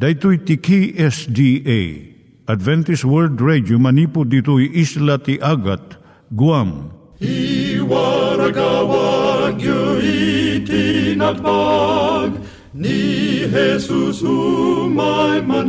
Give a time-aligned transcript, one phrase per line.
[0.00, 1.80] Daitui tiki SDA
[2.48, 6.00] Adventist World Radio manipud ditui isla ti Agat
[6.32, 6.88] Guam.
[7.20, 10.00] I waragawag yu
[10.64, 12.32] itinatpag
[12.72, 15.68] ni Jesus umay manen.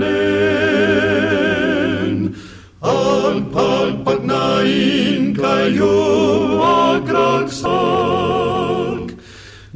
[2.79, 6.00] Ang pagpagnain kayo
[6.63, 8.61] agkansak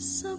[0.00, 0.29] Sa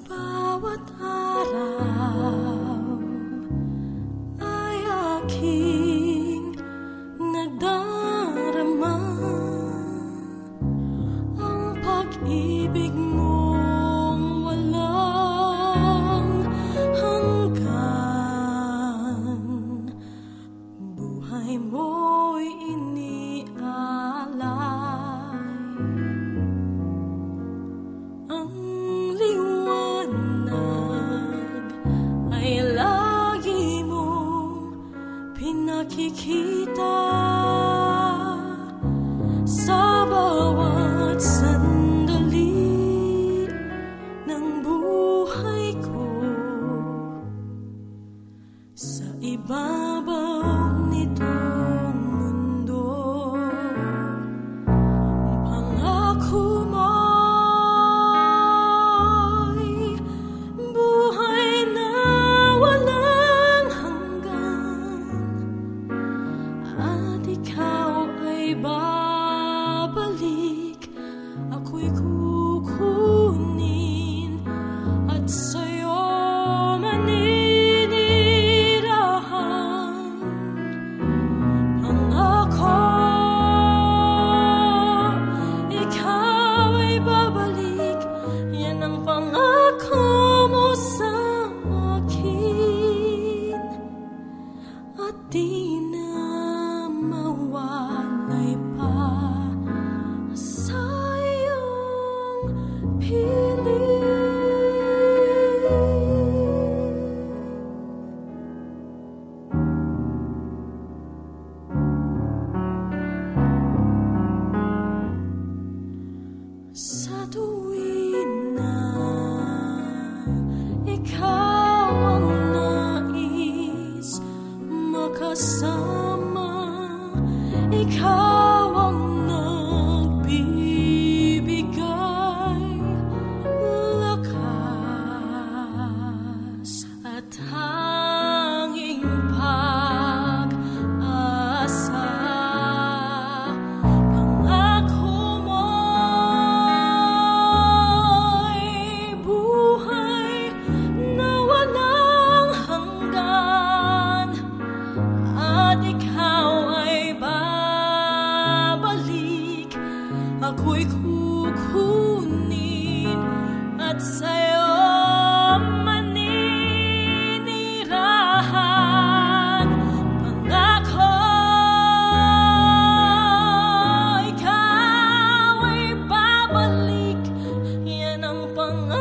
[178.54, 179.01] 光啊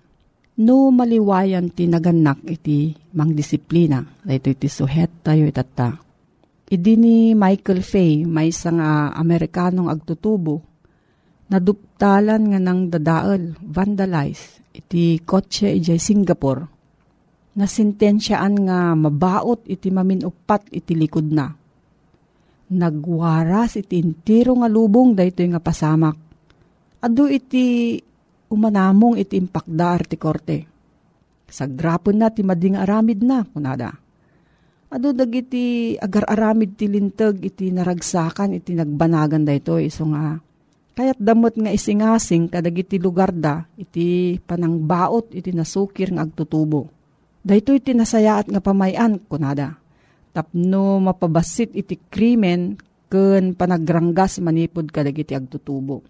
[0.61, 4.05] No maliwayan ti naganak iti mangdisiplina.
[4.21, 5.97] Dahito iti suhet tayo itata.
[6.71, 8.79] Idi ni Michael Fay, may isang
[9.11, 10.63] Amerikanong agtutubo,
[11.51, 16.63] naduptalan nga ng dadaal, vandalize, iti kotse ijay Singapore.
[17.59, 21.51] Nasintensyaan nga mabaot iti maminupat iti likod na
[22.71, 26.15] nagwaras iti intiro nga lubong daytoy nga pasamak.
[27.03, 27.97] Adu iti
[28.51, 30.59] umanamong iti impakda ti korte.
[31.47, 33.91] Sagrapon na ti mading aramid na kunada.
[34.91, 40.35] Adu dagiti agar-aramid ti lintag iti naragsakan iti nagbanagan daytoy iso nga
[40.91, 46.91] kayat damot nga isingasing kadagiti lugar da iti panangbaot iti nasukir nga agtutubo.
[47.39, 49.79] Daytoy iti nasayaat nga pamayan kunada
[50.31, 52.79] tapno mapabasit iti krimen
[53.11, 56.03] ken panagranggas manipod kadag iti agtutubo.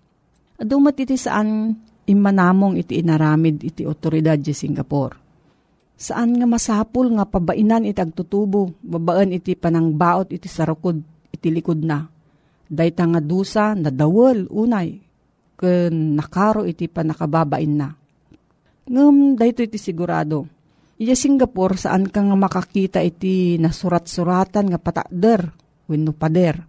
[0.61, 1.73] Adumat iti saan
[2.11, 5.15] imanamong iti inaramid iti otoridad di Singapore.
[5.95, 10.99] Saan nga masapul nga pabainan iti agtutubo, babaan iti panangbaot iti sarukod
[11.31, 12.03] iti likod na.
[12.67, 14.99] Dayta nga dusa na dawel unay,
[15.55, 17.89] ken nakaro iti panakababain na.
[18.91, 20.49] Ngem dayto iti sigurado,
[21.01, 25.49] Iya Singapore saan ka nga makakita iti nasurat-suratan nga patakder
[25.89, 26.61] wenno pader.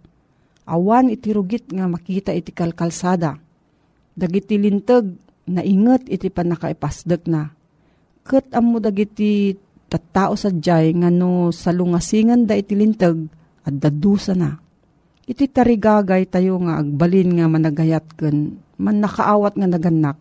[0.65, 3.37] Awan iti rugit nga makita iti kalkalsada.
[4.17, 5.05] Dagiti lintag
[5.49, 7.51] na inget iti panakaipasdek na.
[8.23, 9.55] Ket ammo dagiti
[9.91, 13.27] tattao sadyay nga no salungasingan da iti lintag
[13.67, 14.55] at dadusa na.
[15.23, 20.17] Iti tarigagay tayo nga agbalin nga managayat ken man nakaawat nga naganak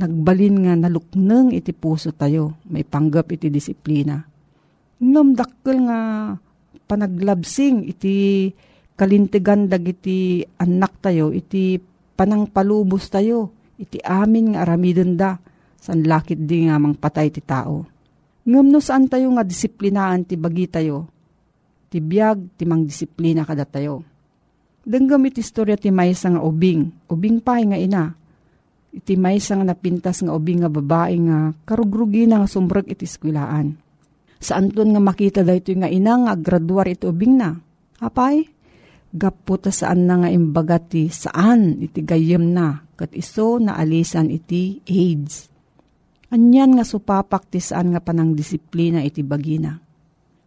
[0.00, 4.24] nagbalin nga nalukneng iti puso tayo, may panggap iti disiplina.
[5.00, 5.98] Ngam nga
[6.88, 8.48] panaglabsing iti
[8.96, 11.76] kalintigan dagiti anak tayo, iti
[12.16, 15.40] panangpalubos tayo, iti amin nga aramidon da,
[15.80, 17.88] san lakit di nga mang patay ti tao.
[18.44, 21.08] Ngam no saan tayo nga disiplinaan ti bagi tayo,
[21.88, 24.04] ti biyag ti mang disiplina kada tayo.
[24.84, 28.12] Denggam iti istorya ti maysa nga ubing, ubing pa nga ina,
[28.90, 33.78] iti may nga napintas nga ubi nga babae nga karugrugi na nga sumbrag iti skwilaan.
[34.40, 37.54] Saan ton nga makita dahito nga ina nga graduar iti ubing na?
[38.00, 38.48] Apay?
[39.10, 44.78] Gaputa saan na nga imbaga ti saan iti gayem na kat iso na alisan iti
[44.86, 45.50] AIDS.
[46.30, 49.74] Anyan nga supapak ti saan nga panang disiplina iti bagina.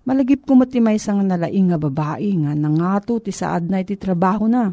[0.08, 4.48] Malagip ko ti may nga nalaing nga babae nga nangato ti saad na iti trabaho
[4.48, 4.72] na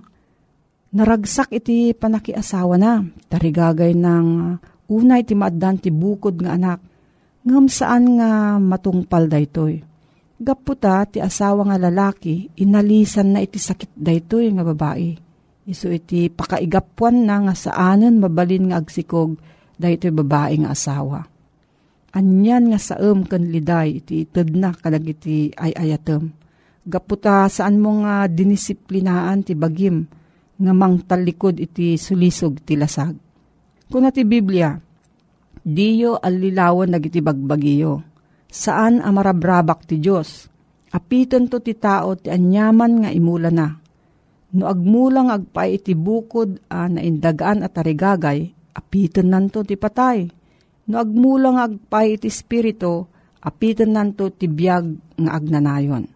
[0.94, 3.02] naragsak iti panakiasawa na.
[3.26, 4.26] Tarigagay ng
[4.90, 6.78] unay ti maaddan ti bukod nga anak.
[7.42, 9.89] Ngam saan nga matungpal daytoy.
[10.40, 15.12] Gaputa ti asawa nga lalaki, inalisan na iti sakit daytoy nga babae.
[15.68, 19.37] Iso iti pakaigapuan na nga saanan mabalin nga agsikog
[19.76, 21.28] daytoy babae nga asawa.
[22.16, 26.32] Anyan nga saem ken liday iti ited na kadag iti ay ayatem.
[26.88, 30.09] Gaputa saan mo nga dinisiplinaan ti bagim
[30.56, 33.12] nga mangtalikod iti sulisog ti lasag.
[33.92, 34.73] Kuna ti Biblia,
[35.61, 38.10] diyo alilawan nagiti bagbagiyo.
[38.50, 40.50] Saan amarabrabak ti Diyos?
[40.90, 43.78] Apiton to ti tao ti anyaman nga imula na.
[44.50, 50.26] No agmulang agpay iti bukod a naindagaan at tarigagay, apiton nanto ti patay.
[50.90, 53.07] No agmulang agpay iti spirito,
[53.38, 56.11] apiton nanto ti biyag nga agnanayon.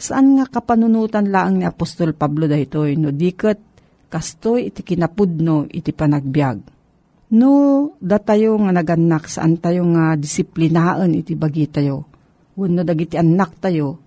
[0.00, 3.60] Saan nga kapanunutan laang ni Apostol Pablo daytoy no diket
[4.08, 6.77] kastoy iti kinapudno iti panagbiag.
[7.28, 7.52] No
[8.00, 12.08] datayo nga naganak saan tayo nga disiplinaan iti bagi tayo.
[12.56, 14.00] Wenno dagiti anak tayo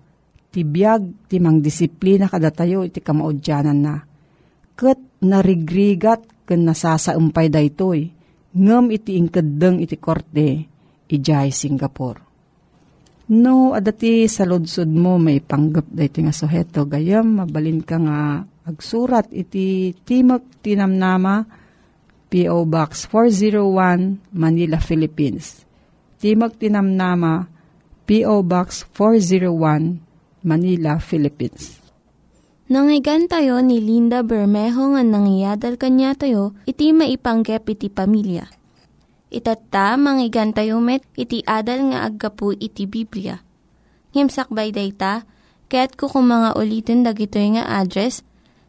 [0.52, 3.96] ti biag ti mang disiplina kada tayo iti kamaudyanan na.
[4.74, 8.10] Ket narigrigat ken nasasaumpay daytoy
[8.52, 10.68] ngem iti ingkeddeng iti korte
[11.12, 12.20] ijay Singapore.
[13.32, 16.84] No, adati sa lodsod mo may panggap dahito nga suheto.
[16.84, 21.46] Gayam, mabalin ka nga agsurat iti Timok Tinamnama,
[22.32, 22.64] P.O.
[22.64, 25.68] Box 401, Manila, Philippines.
[26.16, 27.44] Timok Tinamnama,
[28.08, 28.40] P.O.
[28.40, 30.00] Box 401,
[30.40, 31.76] Manila, Philippines.
[32.72, 38.48] Nangyigan tayo ni Linda Bermejo nga nangyadal kanya tayo, iti maipanggep iti pamilya
[39.28, 43.40] Itatta, manggigan tayo met, iti adal nga aggapu iti Biblia.
[44.12, 45.24] Ngimsakbay dayta,
[45.72, 48.24] kaya't kukumanga ulitin dagito nga address,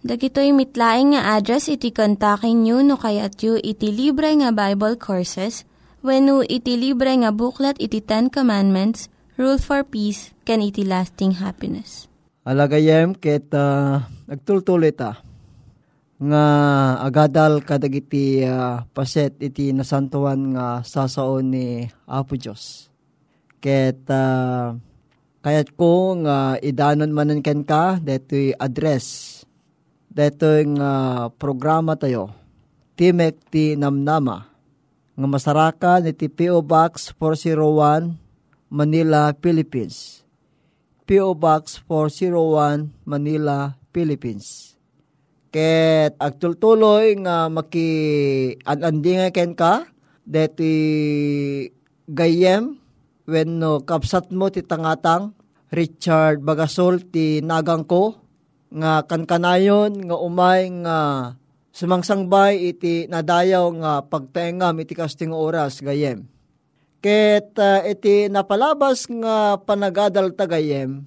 [0.00, 5.68] Dagitoy mitlaing nga address iti kontakin nyo no kayat yu iti libre nga Bible Courses
[6.00, 11.44] when no iti libre nga buklat iti Ten Commandments, Rule for Peace, can iti lasting
[11.44, 12.08] happiness.
[12.48, 15.16] Alagayem ket uh, ah
[16.20, 16.44] nga
[17.04, 22.88] agadal kadagiti uh, paset iti nasantuan nga sasaon ni Apo Diyos.
[23.60, 24.72] Ket uh,
[25.44, 29.39] kayat ko nga idanon manen ken ka detoy address
[30.10, 30.92] detoy nga
[31.38, 32.34] programa tayo.
[32.98, 34.50] Timek ti Namnama.
[35.14, 38.18] Nga masarakan iti PO Box 401
[38.68, 40.26] Manila, Philippines.
[41.06, 44.74] PO Box 401 Manila, Philippines.
[45.50, 47.90] Ket agtultuloy nga maki
[48.62, 49.82] anandi nga ken ka
[50.22, 50.74] deti
[52.06, 52.78] gayem
[53.26, 55.34] when no kapsat mo ti tangatang
[55.74, 58.29] Richard Bagasol ti nagang ko
[58.70, 60.98] nga kankanayon nga umay nga
[61.74, 66.26] sumangsangbay iti nadayaw nga pagtengam iti kasting oras gayem.
[67.00, 71.02] Ket uh, iti napalabas nga panagadal tagayem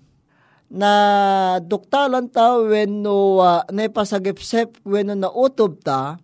[0.73, 0.93] na
[1.61, 6.17] duktalan ta when no uh, naipasagipsep when no nautob ta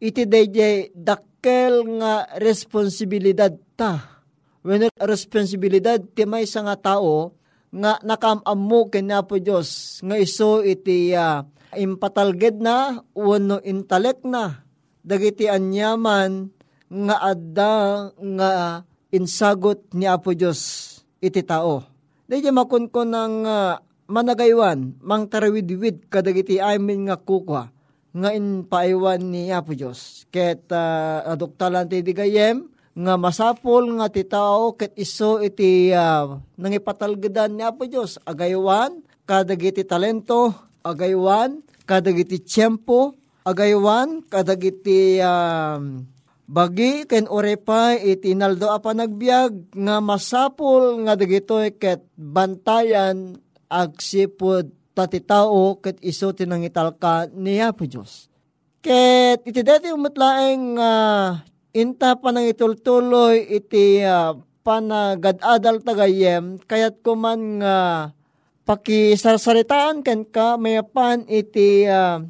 [0.00, 4.24] iti dayjay dakkel nga responsibilidad ta
[4.64, 7.36] when responsibilidad ti may nga tao
[7.72, 14.62] nga nakamammo kanya po Diyos nga iso iti uh, impatalged na wano intalek na
[15.00, 16.52] dagiti anyaman
[16.92, 17.74] nga adda
[18.12, 18.50] nga
[19.08, 20.60] insagot ni Apo Diyos
[21.24, 21.92] iti tao
[22.32, 23.76] Dahil makunkon ng uh,
[24.08, 27.68] managaywan, mang tarawid-wid kadagiti amin nga kukwa,
[28.08, 30.24] nga inpaiwan ni Apo Diyos.
[30.32, 37.56] Ket uh, aduktalan ti digayem, nga masapol nga ti tao ket iso iti uh, nangipatalgedan
[37.56, 38.20] ni Apo Diyos.
[38.28, 40.52] Agaywan, kadagiti talento,
[40.84, 43.16] agaywan, kadagiti tiyempo,
[43.48, 46.04] agaywan, kadagiti um,
[46.52, 53.40] Bagi ken orepay iti naldo a panagbiag nga masapol nga dagitoy ket bantayan
[53.72, 58.28] agsipod tati tao ket iso tinangital ka niya po Diyos.
[58.84, 61.40] Ket iti dati umutlaeng uh,
[61.72, 68.00] inta panangitultuloy iti uh, panagadadal tagayem kayat kuman nga uh,
[68.68, 72.22] pakisarsaritaan ken ka mayapan iti uh,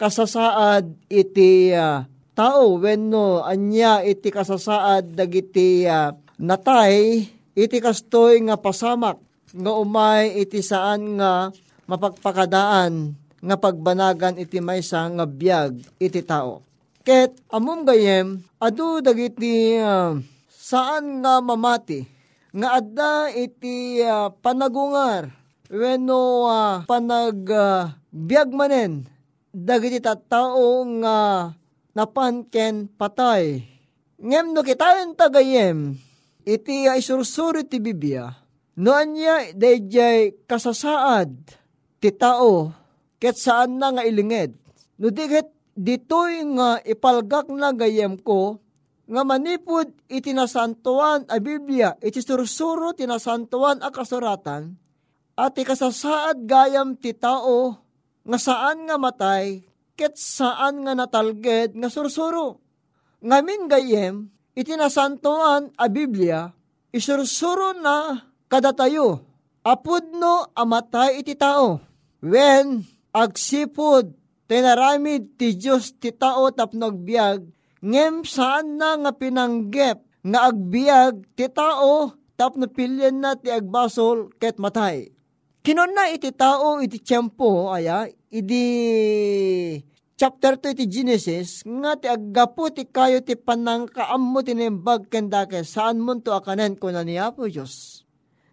[0.00, 9.20] kasasaad iti uh, tao wenno anya iti kasasaad dagiti uh, natay iti kastoy nga pasamak
[9.56, 11.48] nga umay iti saan nga
[11.88, 16.65] mapagpakadaan nga pagbanagan iti maysa nga biyag iti tao.
[17.06, 20.18] Ket amom gayem adu dagiti uh,
[20.50, 22.02] saan nga mamati
[22.50, 25.30] nga adda iti uh, panagungar
[25.70, 29.06] wenno uh, panag uh, biyag manen
[29.54, 31.16] dagiti tattao nga
[31.96, 33.62] napan ken patay.
[34.18, 35.94] Ngem no kitayon tagayem,
[36.42, 38.34] iti ay sursuri ti Biblia,
[38.76, 41.30] no anya dayjay kasasaad
[42.02, 42.74] ti tao,
[43.22, 44.58] ket saan na nga ilinged.
[45.00, 48.58] No diget ditoy nga ipalgak na gayem ko,
[49.06, 54.74] nga manipod iti nasantuan a Biblia, iti sursuro tinasantuan a kasuratan,
[55.36, 57.76] at ikasasaad gayam ti tao,
[58.26, 59.62] nga saan nga matay,
[59.94, 62.58] ket saan nga natalged nga sursuro.
[63.22, 66.50] Ngamin gayem, itinasantoan a Biblia,
[66.90, 69.22] isursuro na kadatayo,
[69.62, 71.78] apudno amatay iti tao.
[72.24, 74.10] When agsipod,
[74.46, 77.42] tinaramid ti Diyos ti tao tapno agbiag,
[77.82, 84.58] ngem saan na nga pinanggep nga agbiag ti tao tapno pilyan na ti agbasol ket
[84.62, 85.10] matay.
[85.66, 88.64] Kinon na iti tao iti tiyempo aya, idi
[90.14, 95.98] chapter 2 iti Genesis, nga ti aggapo ti kayo ti panang kaammo tinimbag kendake saan
[95.98, 98.06] mo to akanen ko na niya po Diyos.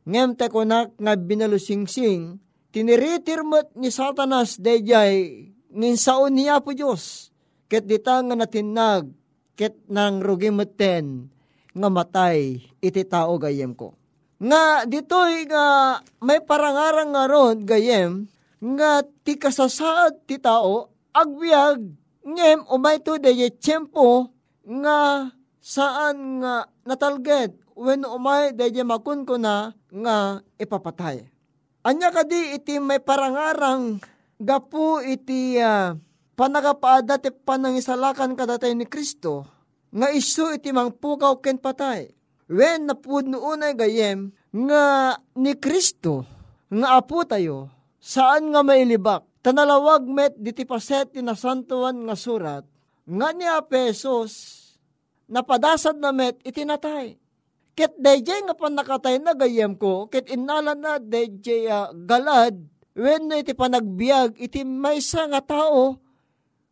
[0.09, 2.41] Ngem te kunak nga binalusingsing,
[2.73, 7.33] tiniritirmat ni Satanas dayjay ngin saon niya po Diyos.
[7.65, 9.09] Ket dita nga natinag,
[9.57, 11.33] ket nang rugimeten
[11.73, 13.97] nga matay iti tao gayem ko.
[14.38, 18.29] Nga ditoy nga may parangarang nga ron gayem
[18.62, 21.81] nga ti kasasaad ti tao agbiag
[22.23, 24.29] ngem umay to de tiyempo
[24.63, 25.27] nga
[25.59, 31.25] saan nga natalged when umay de makun ko na nga ipapatay.
[31.83, 33.99] Anya kadi iti may parangarang
[34.43, 35.95] gapu iti uh,
[36.36, 39.47] panagapaada ti panangisalakan kadatay ni Kristo
[39.89, 42.12] nga isu iti mangpukaw ken patay
[42.51, 46.27] Wen napud unay gayem nga ni Kristo
[46.67, 47.71] nga apo tayo
[48.03, 52.67] saan nga mailibak tanalawag met diti paset ti nasantuan nga surat
[53.08, 54.63] nga ni Apesos
[55.27, 57.19] napadasad na met itinatay.
[57.73, 62.53] Ket dayjay nga panakatay na gayem ko, ket inalan na dayjay uh, galad,
[62.93, 65.97] when iti panagbiag, iti maysa nga tao,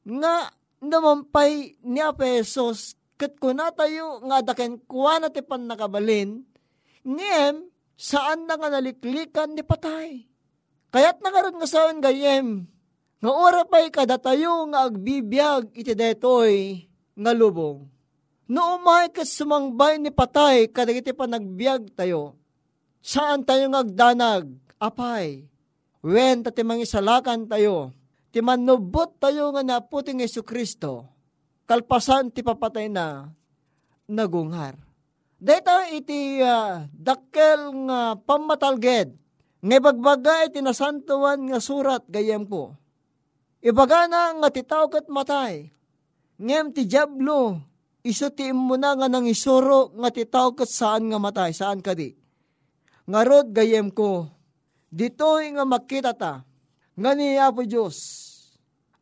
[0.05, 0.49] nga
[0.81, 6.41] namampay ni Apesos Kat kuna tayo nga daken kuwa na ti pan nakabalin,
[7.05, 10.25] ngem saan na nga naliklikan ni patay.
[10.89, 12.65] Kayat na nga saan gayem,
[13.21, 17.85] nga ora pa'y kada tayo nga agbibiyag iti detoy nga lubong.
[18.49, 22.41] No umay kat sumangbay ni patay kada iti panagbiag tayo.
[23.05, 24.49] Saan tayo nga agdanag,
[24.81, 25.45] apay,
[26.01, 27.93] wen tati mangisalakan tayo,
[28.29, 31.11] ti manubot tayo nga naputing Yesu Kristo
[31.71, 33.31] kalpasan ti papatay na
[34.11, 34.75] nagunghar.
[35.39, 39.15] Deta iti uh, dakkel nga pamatalged,
[39.63, 42.75] nga bagbaga iti nasantuan nga surat gayem ko.
[43.63, 45.71] Ibaga na nga titaw kat matay,
[46.35, 47.57] ngem ti jablo,
[48.03, 51.95] iso ti mo na nga nang isuro nga titaw kat saan nga matay, saan ka
[51.95, 52.11] di.
[53.07, 54.27] Nga rod gayem ko,
[54.91, 56.43] dito'y nga makita ta,
[56.93, 57.97] nga ni Apo Diyos,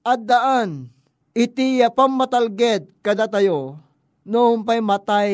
[0.06, 0.88] at daan,
[1.34, 3.76] iti pamatalged kada tayo,
[4.24, 5.34] noong pa'y matay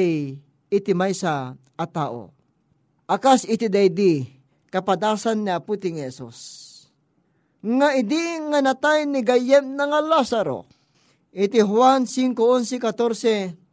[0.71, 2.31] iti maysa at tao.
[3.05, 4.25] Akas iti daydi,
[4.73, 6.63] kapadasan ni aputing Yesus.
[7.61, 10.65] Nga idi nga natay ni gayem na nga Lazaro.
[11.35, 13.64] Iti Juan 5.11.14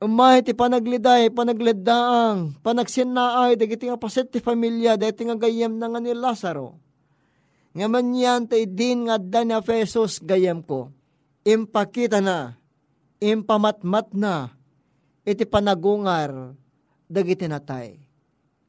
[0.00, 6.00] Umay ti panagliday, panagleddaang, panagsinnaay, dagiti nga paset ti pamilya, dagiti nga gayem na nga
[6.00, 6.80] ni Lazaro.
[7.76, 10.88] Nga man yan, ta idin nga dan ni Efesos gayem ko
[11.44, 12.56] impakita na,
[13.20, 14.52] impamatmat na,
[15.24, 16.56] iti panagungar,
[17.08, 17.96] dagiti natay.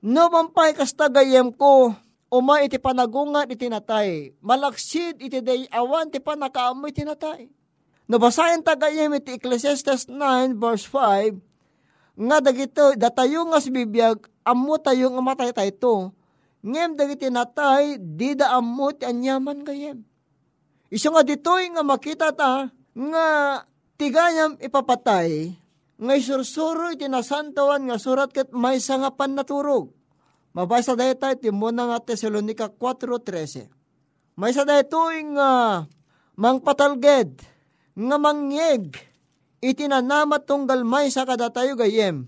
[0.02, 1.94] No mampay kasta gayem ko,
[2.32, 7.52] uma iti panagungar iti natay, malaksid iti day awan ti panakaamoy iti natay.
[8.12, 11.32] No basahin tagayem iti Ecclesiastes 9 verse 5,
[12.28, 16.12] nga dagito, datayo nga si bibiyag, amo tayo nga matay tayo
[16.60, 20.04] ngem dagiti natay, di da amo ti anyaman gayem.
[20.91, 23.28] Iso nga ditoy nga makita ta nga
[23.95, 25.56] tigayam ipapatay
[25.95, 29.88] nga isursuro iti nasantawan nga surat ket may nga pannaturog.
[30.52, 33.71] Mabasa dayta iti muna nga Tesalonika 4.13.
[34.36, 35.88] May sa daytoy nga
[36.36, 37.50] mangpatalged
[38.01, 38.97] nga mangyeg
[39.61, 42.25] iti nanamat tunggal may sa kadatayo gayem.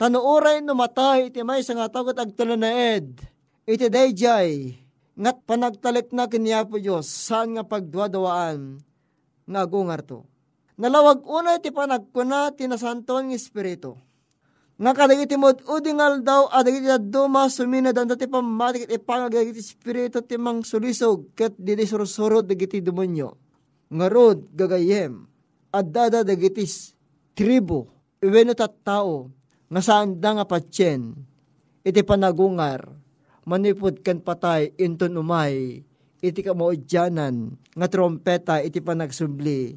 [0.00, 3.20] Tanuuray numatay iti may sa nga tagot agtulanaed
[3.68, 8.80] iti dayjay ngat panagtalik na kiniya po Diyos, saan nga pagduadawaan
[9.44, 10.24] nga agungar to.
[10.80, 13.94] Nalawag una ti panagkuna ti nasanton ng Espiritu.
[14.80, 20.40] Nga kadagiti mo udingal daw adagiti duma sumina dan ti pamatik ipangag dagiti Espiritu ti
[20.40, 23.41] mang sulisog ket didi sursurod dagiti demonyo.
[23.92, 25.28] Nga rod gagayem
[25.68, 26.64] adada dagiti
[27.36, 27.92] tribo
[28.24, 29.28] iweno tao
[29.68, 31.12] nga saan nga patyen
[31.84, 32.88] iti panagungar
[33.44, 35.84] manipod kan patay inton umay
[36.22, 39.76] iti kamaudyanan nga trompeta iti panagsubli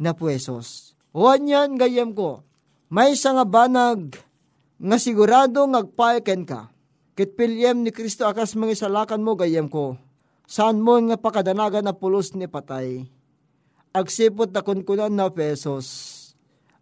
[0.00, 0.96] na puesos.
[1.12, 2.40] Huwan yan gayem ko,
[2.88, 4.16] may sa nga banag
[4.80, 6.72] nga sigurado ngagpaeken ka.
[7.12, 10.00] Kit pilyem ni Kristo akas mga salakan mo gayem ko.
[10.48, 13.04] saan mo nga pakadanagan na pulos ni patay.
[13.92, 15.84] Agsipot na kunkunan na pesos.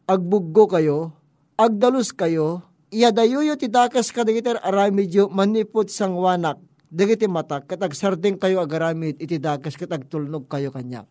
[0.06, 1.10] Agbuggo kayo,
[1.58, 2.62] agdalus kayo,
[2.94, 6.62] iyadayuyo ti dakas kadagiter aramidyo manipot sang wanak.
[6.86, 10.06] Dagiti matak, katag sarding kayo agaramid, iti dakas katag
[10.46, 11.06] kayo kanyak.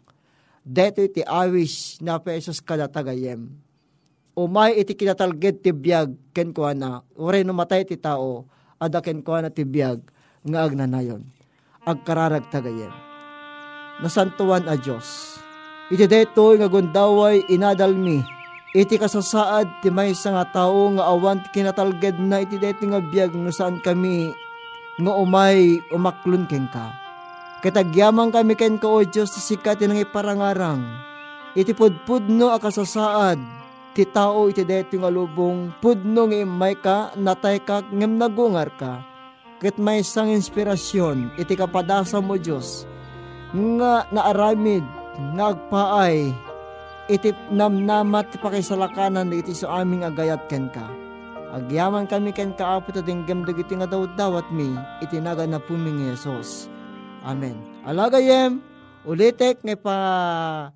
[0.64, 3.52] Deto iti awis na pesos kada tagayem.
[4.40, 8.48] Umay iti kinatalged ti biyag ken kuha na, uray no matay ti tao,
[8.80, 10.00] ada ken kuha na ti biyag,
[10.48, 11.28] nga agnanayon.
[11.84, 12.92] Agkararag tagayem.
[14.00, 15.40] Nasantuan a Diyos.
[15.90, 18.22] Iti deto nga gundaway inadalmi,
[18.78, 23.50] iti kasasaad ti may nga tao nga awan kinatalged na iti deto nga biyag no
[23.50, 24.30] saan kami
[25.02, 26.94] nga umay umaklon ken ka.
[27.66, 30.86] Katagyaman kami ken ka o Diyos ti sikat nang iparangarang.
[31.58, 33.42] Iti pudpudno akasasaad
[33.98, 39.02] ti tao iti deto nga lubong pudno nga imay ka natay ka ngem nagungar ka.
[39.58, 42.86] Ket may sang inspirasyon iti kapadasa mo Diyos
[43.58, 44.99] nga naaramid
[45.36, 46.32] nga agpaay
[47.10, 50.88] iti namnamat pakisalakanan iti sa aming agayat ken ka
[51.50, 54.70] Agyaman kami ken kaapot at inggam dagiti nga daw dawat mi,
[55.02, 56.70] itinaga na puming Yesus.
[57.26, 57.58] Amen.
[57.90, 58.62] Alagayem,
[59.02, 59.98] ulitek nga pa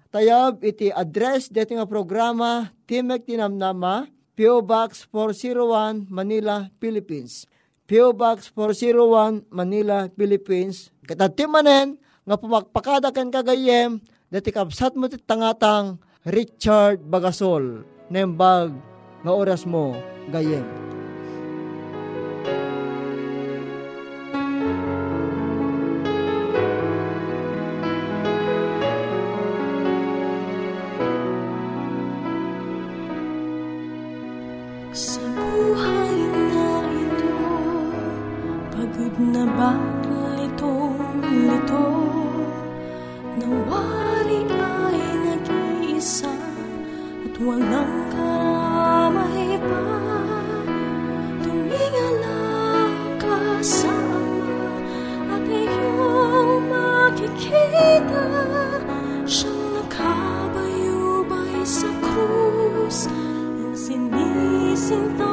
[0.09, 7.45] tayab iti address deti nga programa Timek Tinamnama, PO Box 401 Manila, Philippines.
[7.85, 10.89] PO Box 401 Manila, Philippines.
[11.05, 14.01] Katatimanen nga pumakpakada ken kagayem
[14.33, 18.73] deti kapsat mo tangatang Richard Bagasol nembag
[19.21, 19.93] nga oras mo
[20.33, 20.92] gayem.
[64.93, 65.32] 心动。